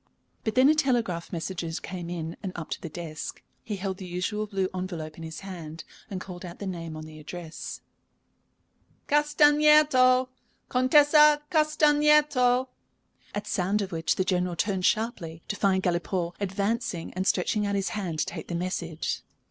[0.43, 3.43] But then a telegraph messenger came in and up to the desk.
[3.63, 7.03] He held the usual blue envelope in his hand, and called out the name on
[7.05, 7.81] the address:
[9.07, 10.29] "Castagneto.
[10.69, 12.69] Contessa Castagneto."
[13.35, 17.75] At sound of which the General turned sharply, to find Galipaud advancing and stretching out
[17.75, 19.21] his hand to take the message.